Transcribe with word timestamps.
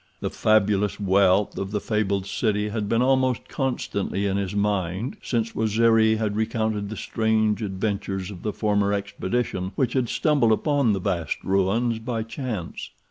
The 0.19 0.31
fabulous 0.31 0.99
wealth 0.99 1.59
of 1.59 1.69
the 1.69 1.79
fabled 1.79 2.25
city 2.25 2.69
had 2.69 2.89
been 2.89 3.03
almost 3.03 3.47
constantly 3.47 4.25
in 4.25 4.35
his 4.35 4.55
mind 4.55 5.17
since 5.21 5.53
Waziri 5.53 6.15
had 6.17 6.35
recounted 6.35 6.89
the 6.89 6.97
strange 6.97 7.61
adventures 7.61 8.31
of 8.31 8.41
the 8.41 8.51
former 8.51 8.93
expedition 8.93 9.73
which 9.75 9.93
had 9.93 10.09
stumbled 10.09 10.53
upon 10.53 10.93
the 10.93 10.99
vast 10.99 11.37
ruins 11.43 11.99
by 11.99 12.23
chance. 12.23 12.89